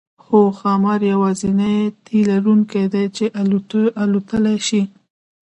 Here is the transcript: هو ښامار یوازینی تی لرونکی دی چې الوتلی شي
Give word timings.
هو 0.25 0.39
ښامار 0.59 0.99
یوازینی 1.13 1.77
تی 2.05 2.17
لرونکی 2.29 2.85
دی 2.93 3.05
چې 3.15 3.25
الوتلی 4.01 4.57
شي 4.67 4.81